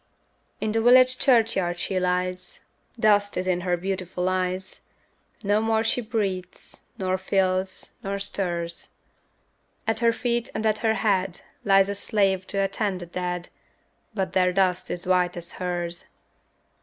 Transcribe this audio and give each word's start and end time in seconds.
In 0.59 0.71
the 0.71 0.81
village 0.81 1.19
churchyard 1.19 1.77
she 1.77 1.99
lies, 1.99 2.71
Dust 2.99 3.37
is 3.37 3.45
in 3.45 3.61
her 3.61 3.77
beautiful 3.77 4.27
eyes, 4.29 4.81
No 5.43 5.61
more 5.61 5.83
she 5.83 6.01
breathes, 6.01 6.81
nor 6.97 7.19
feels, 7.19 7.91
nor 8.03 8.17
stirs; 8.17 8.87
At 9.85 9.99
her 9.99 10.11
feet 10.11 10.49
and 10.55 10.65
at 10.65 10.79
her 10.79 10.95
head 10.95 11.41
Lies 11.63 11.87
a 11.87 11.93
slave 11.93 12.47
to 12.47 12.57
attend 12.57 13.01
the 13.01 13.05
dead, 13.05 13.49
But 14.15 14.33
their 14.33 14.51
dust 14.51 14.89
is 14.89 15.05
white 15.05 15.37
as 15.37 15.51
hers. 15.51 16.05